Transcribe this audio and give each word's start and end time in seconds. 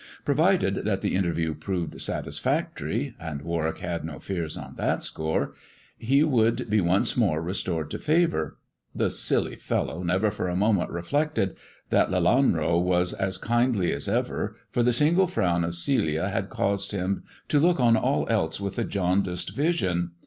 Provided 0.25 0.77
that 0.85 1.01
the 1.01 1.13
interview 1.13 1.53
proved 1.53 2.01
satisfactory— 2.01 3.13
and 3.19 3.43
Warwick 3.43 3.77
had 3.81 4.03
no 4.03 4.17
fears 4.17 4.57
on 4.57 4.73
that 4.77 5.03
score— 5.03 5.53
he 6.09 6.23
would 6.23 6.67
be 6.71 6.81
once 6.81 7.15
more 7.15 7.39
restored 7.39 7.91
to 7.91 7.99
favour. 7.99 8.57
The 8.95 9.11
silly 9.11 9.55
fellow 9.57 10.01
never 10.01 10.31
for 10.31 10.47
a 10.49 10.55
moment 10.55 10.89
reflected 10.89 11.55
that 11.91 12.09
Lelanro 12.09 12.81
was 12.81 13.13
as 13.13 13.37
kindly 13.37 13.93
as 13.93 14.07
ever, 14.07 14.55
for 14.71 14.81
the 14.81 14.91
single 14.91 15.27
frown 15.27 15.63
of 15.63 15.75
Celia 15.75 16.29
had 16.29 16.49
caused 16.49 16.93
him 16.93 17.21
to 17.49 17.59
look 17.59 17.79
on 17.79 17.95
all 17.95 18.25
else 18.27 18.59
with 18.59 18.79
a 18.79 18.83
jaundiced 18.83 19.55
vision. 19.55 20.13